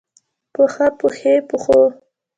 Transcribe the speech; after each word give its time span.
پښه، 0.53 0.85
پښې، 0.99 1.33
پښو 1.49 1.81